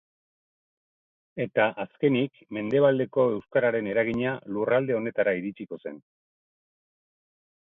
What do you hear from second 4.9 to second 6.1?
honetara iritsiko zen.